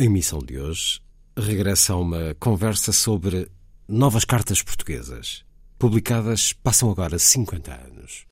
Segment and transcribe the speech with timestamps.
[0.00, 1.00] A emissão de hoje
[1.36, 3.50] regressa a uma conversa sobre
[3.88, 5.44] novas cartas portuguesas.
[5.76, 8.24] Publicadas passam agora 50 anos.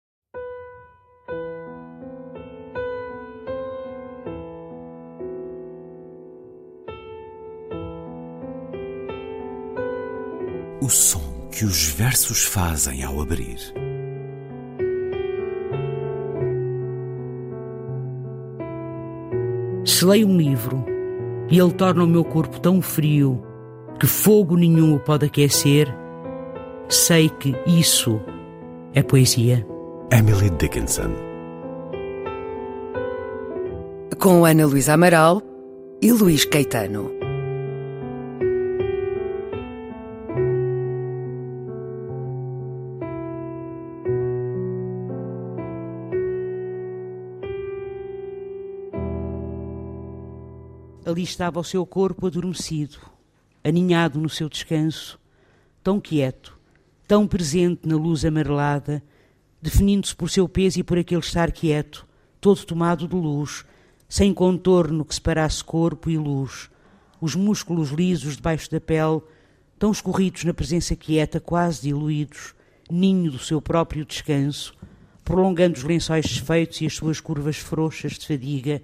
[10.80, 13.58] O som que os versos fazem ao abrir.
[19.84, 20.95] Se leio um livro
[21.50, 23.42] e ele torna o meu corpo tão frio
[23.98, 25.88] que fogo nenhum o pode aquecer,
[26.88, 28.20] sei que isso
[28.94, 29.66] é poesia.
[30.12, 31.10] Emily Dickinson.
[34.18, 35.42] Com Ana Luísa Amaral
[36.02, 37.10] e Luís Caetano.
[51.16, 52.98] Ali estava o seu corpo adormecido,
[53.64, 55.18] aninhado no seu descanso,
[55.82, 56.58] tão quieto,
[57.08, 59.02] tão presente na luz amarelada,
[59.62, 62.06] definindo-se por seu peso e por aquele estar quieto,
[62.38, 63.64] todo tomado de luz,
[64.06, 66.68] sem contorno que separasse corpo e luz,
[67.18, 69.22] os músculos lisos debaixo da pele,
[69.78, 72.54] tão escorridos na presença quieta, quase diluídos,
[72.90, 74.74] ninho do seu próprio descanso,
[75.24, 78.82] prolongando os lençóis desfeitos e as suas curvas frouxas de fadiga,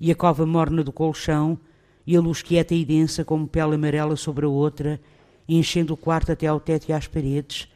[0.00, 1.58] e a cova morna do colchão,
[2.06, 5.00] e a luz quieta e densa como pele amarela sobre a outra,
[5.48, 7.68] enchendo o quarto até ao teto e às paredes,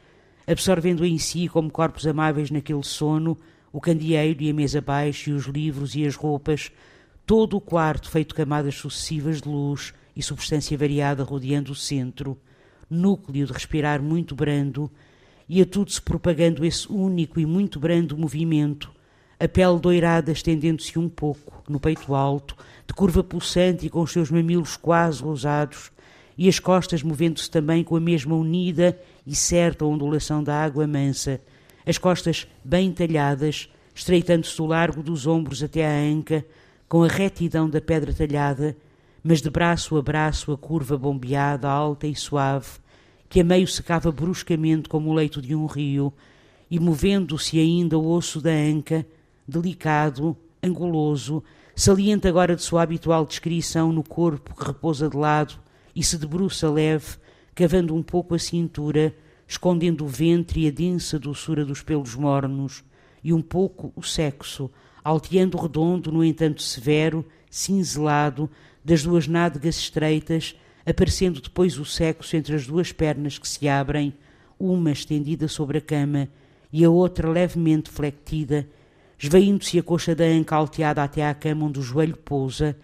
[0.47, 3.37] absorvendo em si como corpos amáveis naquele sono
[3.71, 6.71] o candeeiro e a mesa abaixo e os livros e as roupas,
[7.25, 12.37] todo o quarto feito camadas sucessivas de luz e substância variada rodeando o centro,
[12.89, 14.91] núcleo de respirar muito brando,
[15.47, 18.91] e a tudo se propagando esse único e muito brando movimento,
[19.41, 24.11] a pele doirada estendendo-se um pouco, no peito alto, de curva pulsante e com os
[24.11, 25.91] seus mamilos quase rosados,
[26.37, 31.41] e as costas movendo-se também com a mesma unida e certa ondulação da água mansa,
[31.87, 36.45] as costas bem talhadas, estreitando-se do largo dos ombros até à anca,
[36.87, 38.77] com a retidão da pedra talhada,
[39.23, 42.77] mas de braço a braço a curva bombeada, alta e suave,
[43.27, 46.13] que a meio secava bruscamente como o leito de um rio,
[46.69, 49.03] e movendo-se ainda o osso da anca,
[49.47, 51.43] delicado, anguloso,
[51.75, 55.55] saliente agora de sua habitual descrição no corpo que repousa de lado
[55.95, 57.17] e se debruça leve,
[57.53, 59.15] cavando um pouco a cintura,
[59.47, 62.83] escondendo o ventre e a densa doçura dos pelos mornos,
[63.23, 64.71] e um pouco o sexo,
[65.03, 68.49] alteando redondo, no entanto severo, cinzelado,
[68.83, 74.13] das duas nádegas estreitas, aparecendo depois o sexo entre as duas pernas que se abrem,
[74.57, 76.27] uma estendida sobre a cama
[76.71, 78.67] e a outra levemente flectida,
[79.21, 82.75] esvaindo-se a coxa da anca alteada até à cama onde o joelho pousa,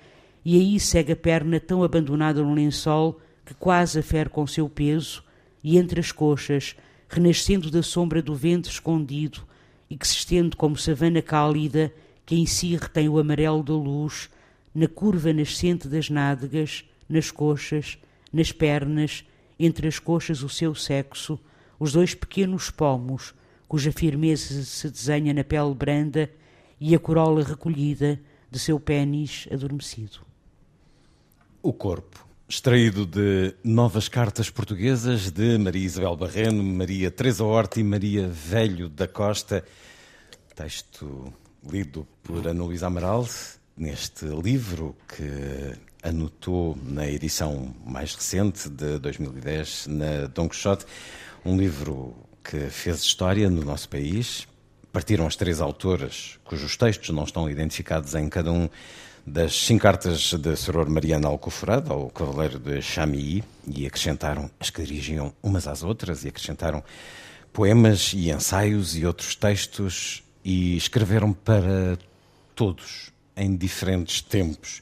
[0.46, 5.24] e aí segue a perna tão abandonada no lençol que quase afere com seu peso,
[5.64, 6.76] e entre as coxas,
[7.10, 9.42] renascendo da sombra do ventre escondido
[9.90, 11.92] e que se estende como savana cálida,
[12.24, 14.30] que em si retém o amarelo da luz,
[14.76, 17.98] na curva nascente das nádegas, nas coxas,
[18.32, 19.26] nas pernas,
[19.60, 21.40] entre as coxas o seu sexo,
[21.80, 23.34] os dois pequenos pomos,
[23.68, 26.30] cuja firmeza se desenha na pele branda
[26.80, 28.20] e a corola recolhida
[28.50, 30.20] de seu pênis adormecido.
[31.62, 37.84] O corpo, extraído de novas cartas portuguesas de Maria Isabel Barreno, Maria Teresa Horta e
[37.84, 39.66] Maria Velho da Costa.
[40.56, 41.34] Texto
[41.70, 43.28] lido por Ana Luísa Amaral,
[43.76, 50.86] neste livro que anotou na edição mais recente de 2010 na Don Quixote,
[51.44, 52.16] um livro
[52.50, 54.48] que fez história no nosso país.
[54.94, 58.70] Partiram as três autoras, cujos textos não estão identificados em cada um
[59.26, 64.82] das cinco cartas de Soror Mariana Alcoforada, ao Cavaleiro de Chamilly, e acrescentaram as que
[64.82, 66.82] dirigiam umas às outras, e acrescentaram
[67.52, 72.00] poemas e ensaios e outros textos, e escreveram para
[72.56, 74.82] todos, em diferentes tempos.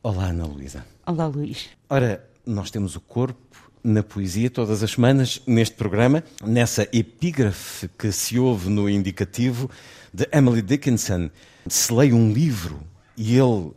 [0.00, 0.86] Olá, Ana Luísa.
[1.04, 1.68] Olá, Luís.
[1.90, 8.12] Ora, nós temos o corpo na poesia todas as semanas neste programa, nessa epígrafe que
[8.12, 9.70] se ouve no indicativo
[10.12, 11.30] de Emily Dickinson.
[11.66, 12.80] Se leio um livro
[13.16, 13.72] e ele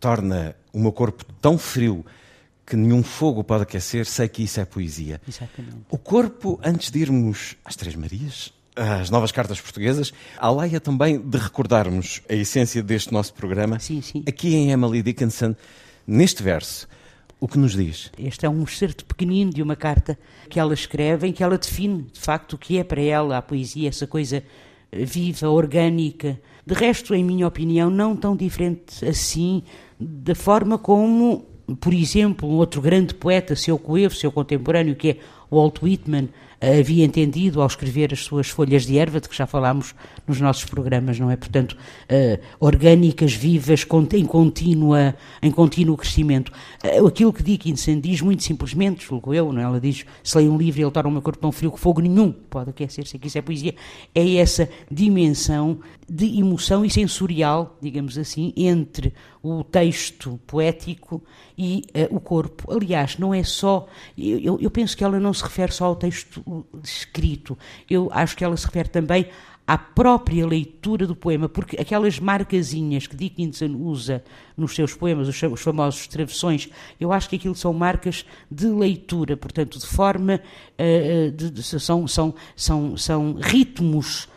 [0.00, 2.04] torna o meu corpo tão frio
[2.66, 5.20] que nenhum fogo pode aquecer, sei que isso é poesia.
[5.26, 5.76] Exatamente.
[5.88, 11.18] O corpo, antes de irmos às Três Marias, às novas cartas portuguesas, a laia também
[11.18, 13.78] de recordarmos a essência deste nosso programa.
[13.78, 14.22] Sim, sim.
[14.26, 15.54] Aqui em Emily Dickinson,
[16.06, 16.88] neste verso,
[17.38, 18.10] o que nos diz?
[18.18, 20.18] Este é um excerto pequenino de uma carta
[20.48, 23.42] que ela escreve, em que ela define, de facto, o que é para ela a
[23.42, 24.42] poesia, essa coisa
[24.90, 26.40] eh, viva, orgânica.
[26.64, 29.62] De resto, em minha opinião, não tão diferente assim
[29.98, 31.46] da forma como
[31.80, 35.16] por exemplo, um outro grande poeta, seu coevo, seu contemporâneo, que é
[35.50, 36.28] Walt Whitman,
[36.60, 39.94] havia entendido ao escrever as suas folhas de erva, de que já falámos
[40.26, 41.36] nos nossos programas, não é?
[41.36, 46.52] Portanto, uh, orgânicas, vivas, em, contínua, em contínuo crescimento.
[46.82, 49.64] Uh, aquilo que Dickinson diz, muito simplesmente, julgo eu, não é?
[49.64, 51.78] Ela diz: se leio um livro e ele torna o meu corpo tão frio que
[51.78, 53.74] fogo nenhum pode aquecer-se, aqui isso é poesia.
[54.14, 59.12] É essa dimensão de emoção e sensorial, digamos assim, entre
[59.46, 61.22] o texto poético
[61.56, 62.72] e uh, o corpo.
[62.72, 63.86] Aliás, não é só.
[64.18, 67.56] Eu, eu penso que ela não se refere só ao texto escrito,
[67.88, 69.28] eu acho que ela se refere também
[69.66, 74.22] à própria leitura do poema, porque aquelas marcazinhas que Dickinson usa
[74.56, 76.70] nos seus poemas, os, os famosos travessões,
[77.00, 80.40] eu acho que aquilo são marcas de leitura, portanto, de forma.
[80.78, 84.28] Uh, de, de, são, são, são, são ritmos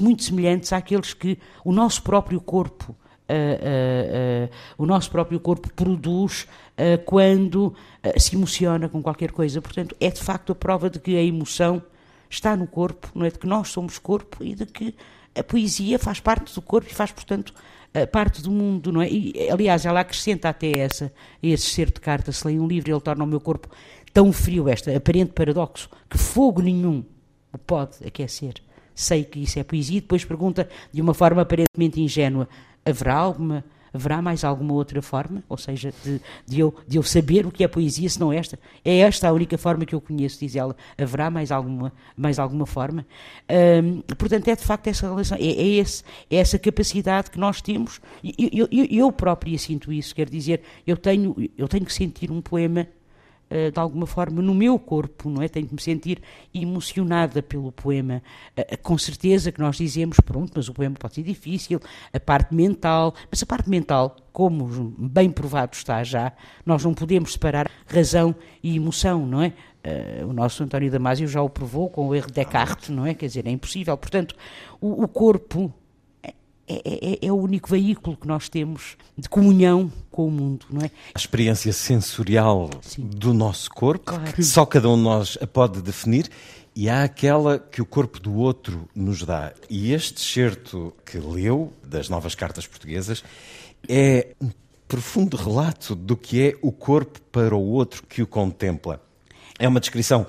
[0.00, 2.94] muito semelhantes àqueles que o nosso próprio corpo.
[3.28, 6.46] Uh, o nosso próprio corpo produz
[7.06, 7.74] quando
[8.18, 9.62] se emociona com qualquer coisa.
[9.62, 11.82] Portanto, é de facto a prova de que a emoção
[12.28, 13.30] está no corpo, não é?
[13.30, 14.94] De que nós somos corpo e de que
[15.34, 17.54] a poesia faz parte do corpo e faz, portanto,
[18.10, 19.08] parte do mundo, não é?
[19.08, 23.00] E, aliás, ela acrescenta até essa, esse ser de carta, se leio um livro, ele
[23.00, 23.68] torna o meu corpo
[24.12, 27.04] tão frio, este aparente paradoxo, que fogo nenhum
[27.52, 28.54] o pode aquecer.
[28.94, 32.46] Sei que isso é poesia, e depois pergunta de uma forma aparentemente ingênua:
[32.84, 33.64] haverá alguma
[33.94, 35.44] Haverá mais alguma outra forma?
[35.48, 38.58] Ou seja, de, de, eu, de eu saber o que é poesia, se não esta?
[38.84, 40.74] É esta a única forma que eu conheço, diz ela.
[40.96, 43.04] Haverá mais alguma, mais alguma forma?
[44.16, 48.00] Portanto, é de facto essa relação, é, é, esse, é essa capacidade que nós temos.
[48.24, 52.40] Eu, eu, eu própria sinto isso, quer dizer, eu tenho, eu tenho que sentir um
[52.40, 52.88] poema
[53.70, 55.48] de alguma forma no meu corpo, não é?
[55.48, 56.20] Tenho que me sentir
[56.54, 58.22] emocionada pelo poema.
[58.56, 61.80] Eh, eh, com certeza que nós dizemos, pronto, mas o poema pode ser difícil,
[62.12, 64.66] a parte mental, mas a parte mental, como
[64.98, 66.32] bem provado está já,
[66.64, 69.52] nós não podemos separar razão e emoção, não é?
[70.28, 73.14] o nosso António Damasio já o provou com o erro de Descartes, não é?
[73.14, 73.96] Quer dizer, é impossível.
[73.96, 74.36] Portanto,
[74.80, 75.74] o, o corpo
[76.72, 80.66] é, é, é, é, o único veículo que nós temos de comunhão com o mundo,
[80.70, 80.90] não é?
[81.14, 83.02] A experiência sensorial Sim.
[83.02, 84.42] do nosso corpo, claro.
[84.42, 86.30] só cada um de nós a pode definir,
[86.74, 89.52] e há aquela que o corpo do outro nos dá.
[89.68, 93.22] E este certo que leu, das novas cartas portuguesas,
[93.86, 94.50] é um
[94.88, 99.02] profundo relato do que é o corpo para o outro que o contempla.
[99.58, 100.26] É uma descrição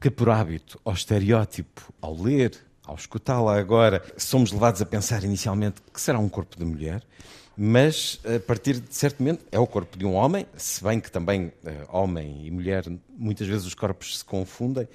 [0.00, 5.82] que, por hábito ou estereótipo, ao ler, ao escutá-la agora, somos levados a pensar inicialmente
[5.92, 7.02] que será um corpo de mulher,
[7.56, 11.10] mas a partir de certo momento é o corpo de um homem, se bem que
[11.10, 12.84] também eh, homem e mulher,
[13.18, 14.86] muitas vezes os corpos se confundem.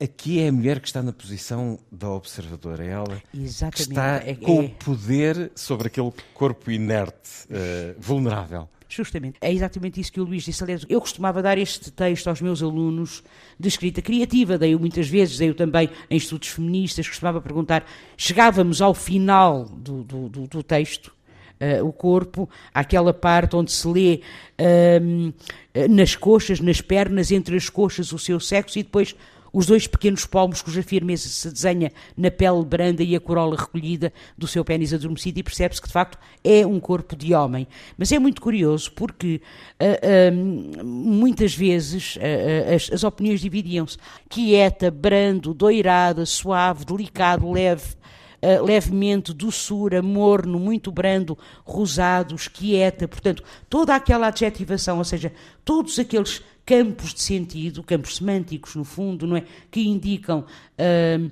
[0.00, 3.74] Aqui é a mulher que está na posição da observadora, é ela Exatamente.
[3.74, 4.66] que está é, com é...
[4.66, 8.68] o poder sobre aquele corpo inerte, uh, vulnerável.
[8.88, 9.36] Justamente.
[9.40, 10.64] É exatamente isso que o Luís disse.
[10.64, 13.22] Aliás, eu costumava dar este texto aos meus alunos
[13.60, 17.84] de escrita criativa, dei-o muitas vezes, dei-o também em estudos feministas, costumava perguntar,
[18.16, 21.16] chegávamos ao final do, do, do, do texto,
[21.60, 24.20] Uh, o corpo, aquela parte onde se lê
[24.60, 29.16] uh, nas coxas, nas pernas, entre as coxas, o seu sexo e depois
[29.58, 34.12] os dois pequenos palmos cuja firmeza se desenha na pele branda e a corola recolhida
[34.36, 37.66] do seu pênis adormecido e percebe-se que de facto é um corpo de homem.
[37.96, 39.42] Mas é muito curioso porque
[39.82, 43.98] uh, uh, muitas vezes uh, as, as opiniões dividiam-se.
[44.28, 47.96] Quieta, brando, doirada, suave, delicado, leve,
[48.40, 55.32] Uh, levemente, doçura, morno, muito brando, rosado, quieta, portanto, toda aquela adjetivação, ou seja,
[55.64, 59.44] todos aqueles campos de sentido, campos semânticos, no fundo, não é?
[59.70, 60.44] Que indicam.
[60.78, 61.30] Uh,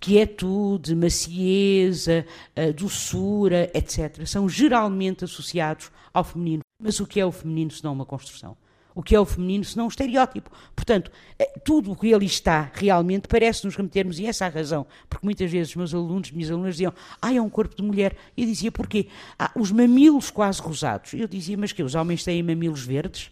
[0.00, 2.24] quietude, macieza,
[2.56, 6.62] uh, doçura, etc., são geralmente associados ao feminino.
[6.80, 8.56] Mas o que é o feminino se não uma construção?
[8.98, 10.50] O que é o feminino se não um estereótipo?
[10.74, 14.50] Portanto, eh, tudo o que ele está realmente parece nos remetermos, e essa é a
[14.50, 17.82] razão, porque muitas vezes os meus alunos, minhas alunas diziam, ah, é um corpo de
[17.84, 18.16] mulher.
[18.36, 19.06] E eu dizia, porquê?
[19.38, 21.14] Ah, os mamilos quase rosados.
[21.14, 23.30] Eu dizia, mas que os homens têm mamilos verdes?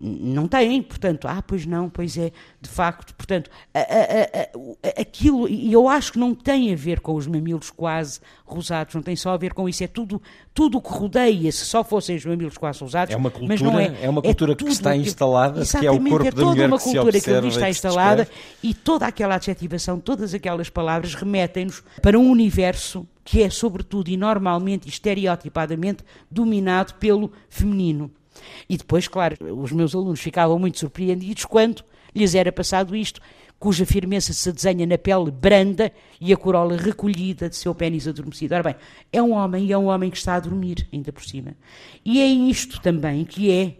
[0.00, 5.48] Não têm, portanto, ah, pois não, pois é, de facto, portanto, a, a, a, aquilo,
[5.48, 9.16] e eu acho que não tem a ver com os mamilos quase rosados, não tem
[9.16, 10.22] só a ver com isso, é tudo
[10.54, 13.60] tudo o que rodeia, se só fossem os mamilos quase rosados, é uma cultura, mas
[13.60, 16.30] não é, é uma cultura é que está instalada, que, que é o corpo é
[16.32, 18.28] da mulher uma cultura que, que ali está instalada
[18.62, 24.16] e toda aquela adjetivação, todas aquelas palavras remetem-nos para um universo que é, sobretudo e
[24.16, 28.10] normalmente e estereotipadamente, dominado pelo feminino.
[28.68, 33.20] E depois, claro, os meus alunos ficavam muito surpreendidos quando lhes era passado isto,
[33.58, 38.54] cuja firmeza se desenha na pele branda e a corola recolhida de seu pênis adormecido.
[38.54, 38.76] Ora bem,
[39.12, 41.54] é um homem e é um homem que está a dormir, ainda por cima.
[42.04, 43.74] E é isto também que é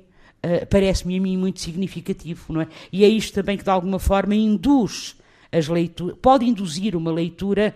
[0.47, 2.69] uh, parece-me a mim muito significativo, não é?
[2.93, 5.17] E é isto também que de alguma forma induz
[5.51, 7.75] as leituras, pode induzir uma leitura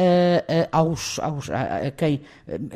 [0.00, 2.20] uh, aos, aos, a, a quem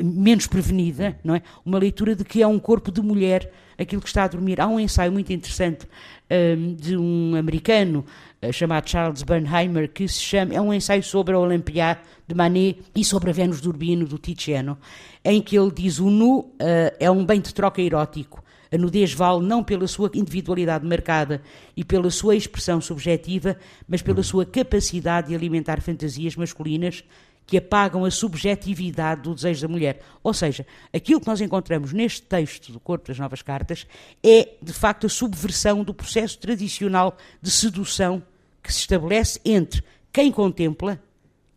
[0.01, 1.41] menos prevenida, não é?
[1.65, 4.61] Uma leitura de que é um corpo de mulher aquilo que está a dormir.
[4.61, 5.87] Há um ensaio muito interessante
[6.29, 8.05] um, de um americano
[8.41, 12.79] uh, chamado Charles Bernheimer que se chama, é um ensaio sobre a Olympia de Manet
[12.95, 14.77] e sobre a Vênus do Urbino do Tiziano,
[15.23, 16.55] em que ele diz o nu uh,
[16.99, 18.43] é um bem de troca erótico.
[18.75, 21.41] A nudez vale não pela sua individualidade marcada
[21.77, 23.55] e pela sua expressão subjetiva,
[23.87, 27.01] mas pela sua capacidade de alimentar fantasias masculinas
[27.47, 30.01] que apagam a subjetividade do desejo da mulher.
[30.21, 33.87] Ou seja, aquilo que nós encontramos neste texto do Corpo das Novas Cartas
[34.21, 38.21] é, de facto, a subversão do processo tradicional de sedução
[38.61, 41.01] que se estabelece entre quem contempla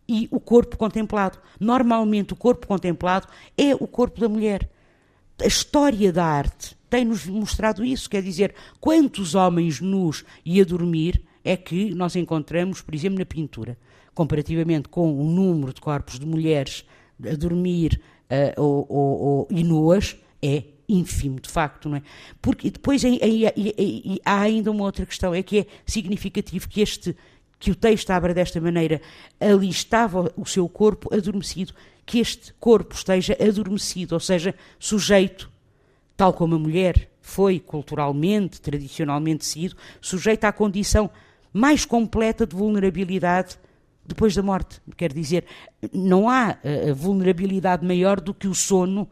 [0.07, 1.37] e o corpo contemplado.
[1.59, 4.69] Normalmente, o corpo contemplado é o corpo da mulher.
[5.37, 11.21] A história da arte tem-nos mostrado isso, quer dizer, quantos homens nus e a dormir
[11.43, 13.77] é que nós encontramos, por exemplo, na pintura
[14.19, 16.83] comparativamente com o número de corpos de mulheres
[17.25, 22.01] a dormir uh, ou, ou, ou, e nuas, é ínfimo, de facto, não é?
[22.41, 23.01] Porque depois
[24.25, 27.15] há ainda uma outra questão, é que é significativo que este
[27.57, 29.01] que o texto abra desta maneira,
[29.39, 31.73] ali estava o seu corpo adormecido,
[32.05, 35.49] que este corpo esteja adormecido, ou seja, sujeito,
[36.19, 41.09] tal como a mulher foi culturalmente, tradicionalmente sido, sujeito à condição
[41.53, 43.57] mais completa de vulnerabilidade
[44.05, 44.81] depois da morte.
[44.97, 45.45] Quer dizer,
[45.93, 49.07] não há uh, vulnerabilidade maior do que o sono.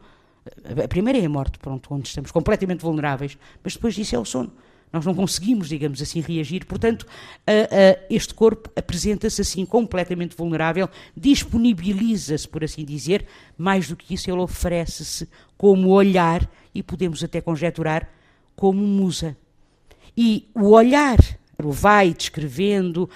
[0.84, 4.24] A primeira é a morte, pronto, onde estamos completamente vulneráveis, mas depois disso é o
[4.26, 4.52] sono.
[4.92, 6.66] Nós não conseguimos, digamos assim, reagir.
[6.66, 13.24] Portanto, uh, uh, este corpo apresenta-se assim completamente vulnerável, disponibiliza-se, por assim dizer.
[13.56, 15.26] Mais do que isso, ele oferece-se
[15.58, 18.08] como olhar e podemos até conjecturar
[18.54, 19.36] como musa.
[20.16, 21.18] E o olhar
[21.58, 23.10] vai descrevendo, uh,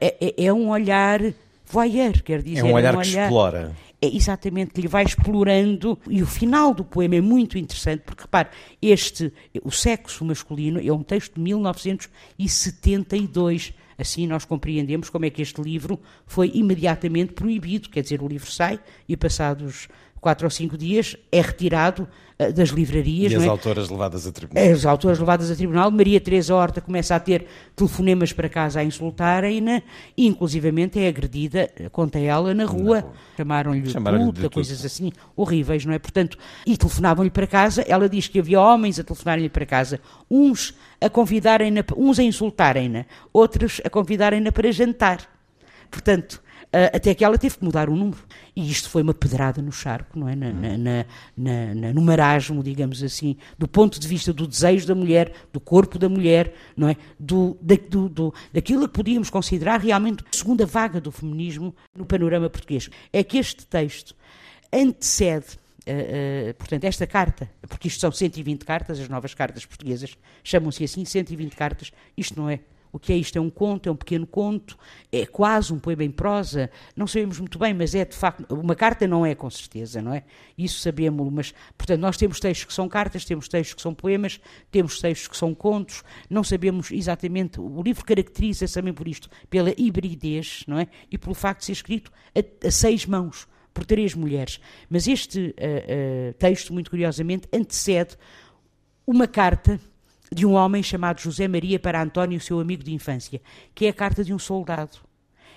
[0.00, 1.20] é, é, um olhar
[1.66, 2.60] voyeur, quer dizer.
[2.60, 3.76] É um olhar, é um olhar que explora.
[4.00, 8.22] É exatamente, que lhe vai explorando, e o final do poema é muito interessante, porque
[8.22, 8.48] repare,
[8.80, 9.30] este,
[9.62, 15.62] o sexo masculino, é um texto de 1972, assim nós compreendemos como é que este
[15.62, 19.88] livro foi imediatamente proibido, quer dizer, o livro sai e passados
[20.24, 23.30] quatro ou cinco dias é retirado uh, das livrarias.
[23.30, 23.46] E as é?
[23.46, 24.72] autoras levadas a tribunal.
[24.72, 25.90] As autoras levadas a tribunal.
[25.90, 29.82] Maria Teresa Horta começa a ter telefonemas para casa a insultarem-na
[30.16, 33.04] e, inclusivamente, é agredida, conta ela, na rua.
[33.36, 35.98] Chamaram-lhe Chamaram puta, coisas assim horríveis, não é?
[35.98, 37.82] Portanto, e telefonavam-lhe para casa.
[37.86, 40.00] Ela diz que havia homens a telefonarem-lhe para casa,
[40.30, 45.20] uns a convidarem-na, uns a insultarem-na, outros a convidarem-na para jantar.
[45.90, 46.42] Portanto,
[46.92, 48.18] até que ela teve que mudar o número.
[48.54, 50.34] E isto foi uma pedrada no charco, não é?
[50.34, 51.04] Na, na,
[51.36, 55.98] na, no marasmo, digamos assim, do ponto de vista do desejo da mulher, do corpo
[55.98, 56.96] da mulher, não é?
[57.18, 62.04] Do, da, do, do, daquilo que podíamos considerar realmente a segunda vaga do feminismo no
[62.04, 62.88] panorama português.
[63.12, 64.14] É que este texto
[64.72, 70.16] antecede Uh, uh, portanto, esta carta, porque isto são 120 cartas, as novas cartas portuguesas
[70.42, 72.60] chamam-se assim, 120 cartas, isto não é
[72.94, 73.36] o que é isto?
[73.36, 74.78] É um conto, é um pequeno conto,
[75.10, 78.76] é quase um poema em prosa, não sabemos muito bem, mas é de facto, uma
[78.76, 80.22] carta não é com certeza, não é?
[80.56, 84.40] Isso sabemos, mas, portanto, nós temos textos que são cartas, temos textos que são poemas,
[84.70, 89.74] temos textos que são contos, não sabemos exatamente, o livro caracteriza-se também por isto, pela
[89.76, 90.86] hibridez, não é?
[91.10, 94.60] E pelo facto de ser escrito a, a seis mãos, por três mulheres.
[94.88, 98.16] Mas este uh, uh, texto, muito curiosamente, antecede
[99.04, 99.80] uma carta
[100.34, 103.40] de um homem chamado José Maria para António, seu amigo de infância,
[103.74, 104.98] que é a carta de um soldado.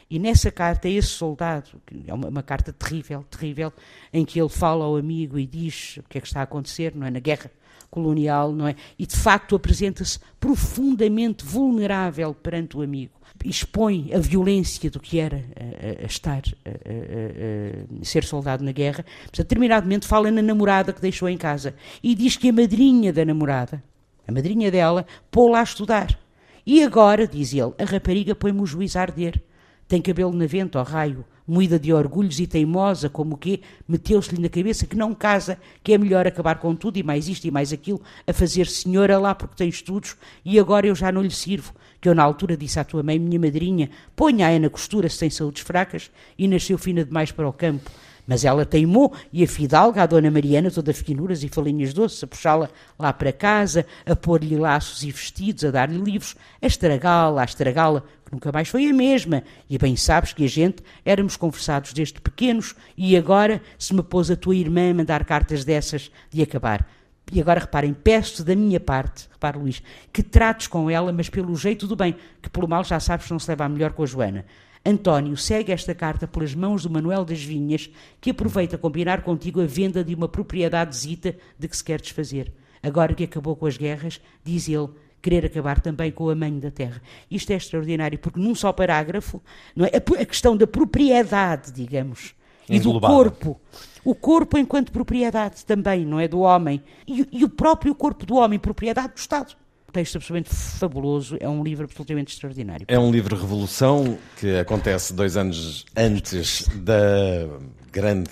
[0.09, 3.73] E nessa carta, esse soldado, é uma, uma, carta terrível, terrível,
[4.13, 6.95] em que ele fala ao amigo e diz o que é que está a acontecer,
[6.95, 7.11] não é?
[7.11, 7.51] Na guerra
[7.89, 8.75] colonial, não é?
[8.97, 13.13] E de facto apresenta-se profundamente vulnerável perante o amigo.
[13.43, 19.05] Expõe a violência do que era a, a estar, a, ser soldado na guerra.
[19.37, 23.25] Mas, momento, fala na namorada que deixou em casa e diz que a madrinha da
[23.25, 23.83] namorada,
[24.27, 26.19] a madrinha dela, pô-la a estudar.
[26.65, 29.41] E agora, diz ele, a rapariga põe-me o juiz a arder.
[29.87, 34.41] Tem cabelo na vento, ao raio, moída de orgulhos e teimosa, como o quê, meteu-se-lhe
[34.41, 37.51] na cabeça que não casa, que é melhor acabar com tudo e mais isto e
[37.51, 41.31] mais aquilo, a fazer senhora lá porque tem estudos e agora eu já não lhe
[41.31, 41.73] sirvo.
[42.01, 45.29] Que eu na altura disse à tua mãe, minha madrinha, ponha-a na costura se tem
[45.29, 47.89] saúdes fracas e nasceu fina demais para o campo.
[48.27, 52.27] Mas ela teimou e a fidalga, a dona Mariana, toda finuras e falinhas doces, a
[52.27, 52.69] puxá-la
[52.99, 58.01] lá para casa, a pôr-lhe laços e vestidos, a dar-lhe livros, a estragá-la, a estragá-la,
[58.25, 59.43] que nunca mais foi a mesma.
[59.69, 64.29] E bem sabes que a gente éramos conversados desde pequenos e agora se me pôs
[64.29, 66.85] a tua irmã a mandar cartas dessas de acabar.
[67.31, 69.81] E agora reparem, peço da minha parte, repare Luís,
[70.11, 73.31] que trates com ela, mas pelo jeito do bem, que pelo mal já sabes que
[73.31, 74.45] não se leva a melhor com a Joana.
[74.87, 77.89] António, segue esta carta pelas mãos do Manuel das Vinhas,
[78.21, 82.53] que aproveita combinar contigo a venda de uma propriedadezita de que se quer desfazer.
[82.81, 84.87] Agora que acabou com as guerras, diz ele,
[85.21, 87.01] querer acabar também com o amanho da terra.
[87.29, 89.41] Isto é extraordinário, porque num só parágrafo,
[89.75, 89.89] não é?
[89.89, 92.33] a questão da propriedade, digamos,
[92.69, 93.59] e do corpo.
[94.05, 96.29] O corpo enquanto propriedade também, não é?
[96.29, 96.81] Do homem.
[97.05, 99.53] E, e o próprio corpo do homem, propriedade do Estado
[99.91, 102.85] texto absolutamente fabuloso, é um livro absolutamente extraordinário.
[102.87, 107.47] É um livro revolução que acontece dois anos antes da
[107.91, 108.29] grande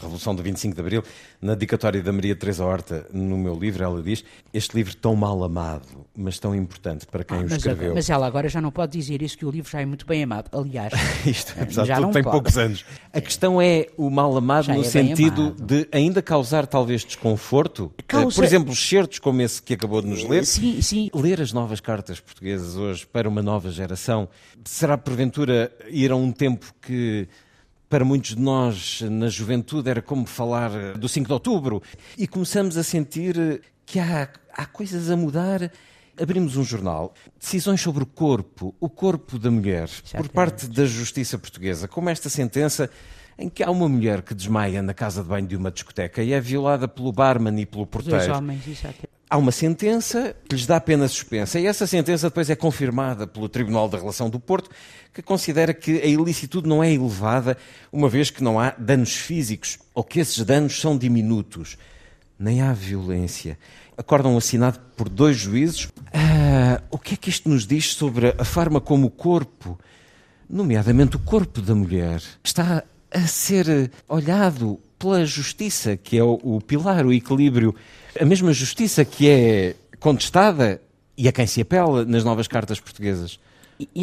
[0.00, 1.04] Revolução do 25 de Abril,
[1.40, 4.24] na dedicatória da Maria Teresa Horta, no meu livro, ela diz:
[4.54, 7.94] Este livro tão mal amado, mas tão importante para quem ah, o escreveu.
[7.94, 10.22] Mas ela agora já não pode dizer isso, que o livro já é muito bem
[10.22, 10.48] amado.
[10.58, 10.94] Aliás,
[11.26, 12.32] isto, apesar já de tudo, tem pode.
[12.32, 12.86] poucos anos.
[13.12, 17.92] A questão é o mal amado já no é sentido de ainda causar talvez desconforto.
[18.06, 18.34] Causa...
[18.34, 20.46] Por exemplo, certos como esse que acabou de nos ler.
[20.46, 21.10] Sim, sim.
[21.14, 24.26] Ler as novas cartas portuguesas hoje para uma nova geração
[24.64, 27.28] será porventura ir a um tempo que
[27.90, 31.82] para muitos de nós, na juventude, era como falar do 5 de outubro.
[32.16, 35.72] E começamos a sentir que há, há coisas a mudar.
[36.18, 41.36] Abrimos um jornal, decisões sobre o corpo, o corpo da mulher, por parte da justiça
[41.36, 42.88] portuguesa, como esta sentença
[43.36, 46.32] em que há uma mulher que desmaia na casa de banho de uma discoteca e
[46.32, 48.36] é violada pelo barman e pelo porteiro.
[48.36, 48.62] Homens,
[49.30, 53.48] há uma sentença que lhes dá pena suspensa e essa sentença depois é confirmada pelo
[53.48, 54.68] Tribunal da Relação do Porto,
[55.14, 57.56] que considera que a ilicitude não é elevada,
[57.92, 61.78] uma vez que não há danos físicos ou que esses danos são diminutos.
[62.36, 63.56] Nem há violência.
[63.96, 65.88] Acórdão assinado por dois juízes.
[66.12, 69.78] Ah, o que é que isto nos diz sobre a forma como o corpo,
[70.48, 72.82] nomeadamente o corpo da mulher, está
[73.12, 77.74] a ser olhado pela justiça, que é o, o pilar, o equilíbrio
[78.18, 80.80] a mesma justiça que é contestada
[81.16, 83.38] e a quem se apela nas novas cartas portuguesas.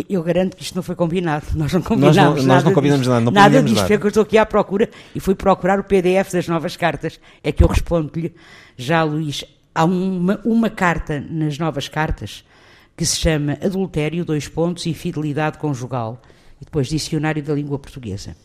[0.10, 1.46] Eu garanto que isto não foi combinado.
[1.54, 2.64] Nós não combinamos nós não, nós nada.
[2.64, 3.12] Não combinamos disto.
[3.12, 3.26] nada.
[3.26, 3.82] Não nada disto.
[3.82, 3.94] Nada.
[3.94, 7.20] É que eu estou aqui à procura e fui procurar o PDF das novas cartas.
[7.44, 8.34] É que eu respondo-lhe
[8.76, 9.44] já, Luís.
[9.76, 12.44] Há uma, uma carta nas novas cartas
[12.96, 16.20] que se chama Adultério, dois pontos, e Fidelidade Conjugal.
[16.60, 18.36] E depois Dicionário da Língua Portuguesa.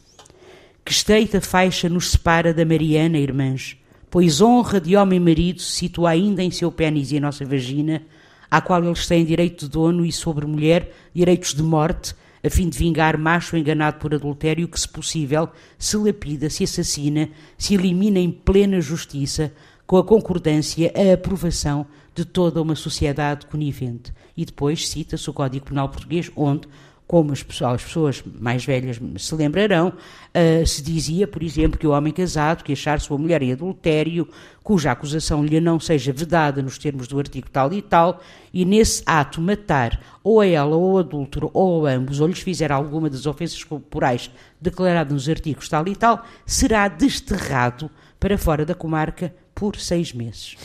[0.84, 3.76] Que estreita faixa nos separa da Mariana, irmãs
[4.12, 7.46] pois honra de homem e marido se situa ainda em seu pênis e em nossa
[7.46, 8.02] vagina,
[8.50, 12.14] à qual eles têm direito de dono e sobre mulher direitos de morte,
[12.44, 17.30] a fim de vingar macho enganado por adultério que, se possível, se lapida, se assassina,
[17.56, 19.50] se elimina em plena justiça,
[19.86, 24.12] com a concordância, a aprovação de toda uma sociedade conivente.
[24.36, 26.68] E depois cita-se o Código Penal Português, onde
[27.12, 32.10] como as pessoas, mais velhas se lembrarão, uh, se dizia, por exemplo, que o homem
[32.10, 34.26] casado que achar sua mulher em adultério,
[34.62, 39.02] cuja acusação lhe não seja vedada nos termos do artigo tal e tal, e nesse
[39.04, 43.10] ato matar ou a ela ou ao adúltero ou a ambos, ou lhes fizer alguma
[43.10, 49.34] das ofensas corporais declaradas nos artigos tal e tal, será desterrado para fora da comarca
[49.54, 50.56] por seis meses.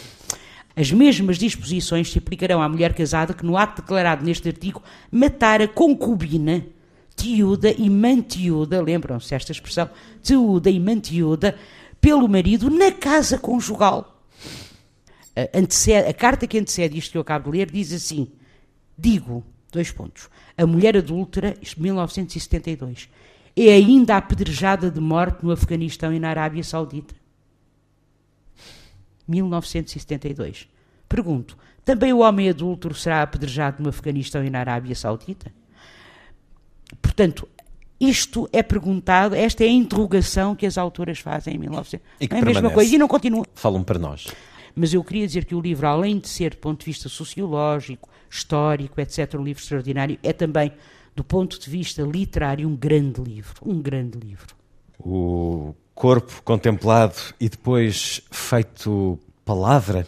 [0.78, 5.60] As mesmas disposições se aplicarão à mulher casada que, no ato declarado neste artigo, matar
[5.60, 6.64] a concubina,
[7.16, 9.90] tiúda e mantiúda, lembram-se esta expressão,
[10.22, 11.58] tiúda e mantiúda,
[12.00, 14.22] pelo marido na casa conjugal.
[15.36, 18.28] A, a carta que antecede isto que eu acabo de ler diz assim:
[18.96, 23.10] digo, dois pontos, a mulher adúltera, isto 1972,
[23.56, 27.16] é ainda apedrejada de morte no Afeganistão e na Arábia Saudita.
[29.28, 30.68] 1972.
[31.08, 35.52] Pergunto: também o homem adúltero será apedrejado no Afeganistão e na Arábia Saudita?
[37.02, 37.48] Portanto,
[38.00, 42.06] isto é perguntado, esta é a interrogação que as autoras fazem em 1900.
[42.20, 43.46] E que é a mesma coisa e não continua.
[43.56, 44.28] Falam para nós.
[44.76, 48.10] Mas eu queria dizer que o livro, além de ser do ponto de vista sociológico,
[48.30, 50.72] histórico, etc., um livro extraordinário, é também,
[51.16, 53.56] do ponto de vista literário, um grande livro.
[53.66, 54.56] Um grande livro.
[55.00, 60.06] O corpo contemplado e depois feito palavra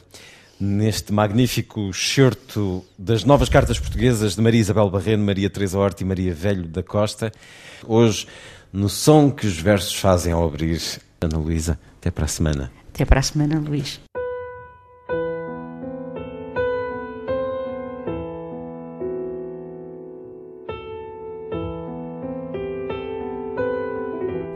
[0.60, 6.06] neste magnífico certo das novas cartas portuguesas de Maria Isabel Barreno, Maria Teresa Horta e
[6.06, 7.32] Maria Velho da Costa.
[7.88, 8.28] Hoje,
[8.72, 10.80] no som que os versos fazem ao abrir.
[11.22, 12.72] Ana Luísa, até para a semana.
[12.94, 14.00] Até para a semana, Luís.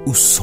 [0.06, 0.43] O som